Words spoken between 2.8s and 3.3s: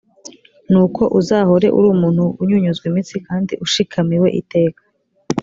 imitsi